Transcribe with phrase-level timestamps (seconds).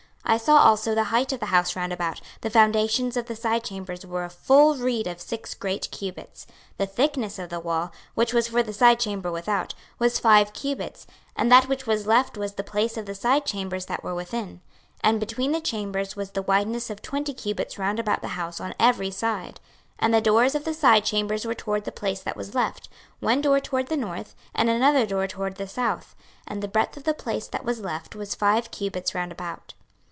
[0.27, 3.35] 26:041:008 I saw also the height of the house round about: the foundations of the
[3.35, 6.45] side chambers were a full reed of six great cubits.
[6.45, 10.53] 26:041:009 The thickness of the wall, which was for the side chamber without, was five
[10.53, 14.15] cubits: and that which was left was the place of the side chambers that were
[14.15, 14.61] within.
[15.03, 18.61] 26:041:010 And between the chambers was the wideness of twenty cubits round about the house
[18.61, 19.59] on every side.
[19.97, 22.87] 26:041:011 And the doors of the side chambers were toward the place that was left,
[23.19, 26.15] one door toward the north, and another door toward the south:
[26.47, 29.73] and the breadth of the place that was left was five cubits round about.